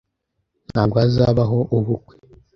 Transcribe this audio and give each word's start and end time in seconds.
Ntabwo 0.71 0.95
hazabaho 1.03 1.57
ubukwe. 1.77 2.13